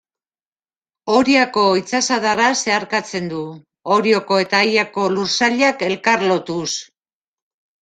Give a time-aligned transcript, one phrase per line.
[1.15, 3.43] Oriako itsasadarra zeharkatzen du,
[3.99, 6.69] Orioko eta Aiako lursailak elkarlotuz.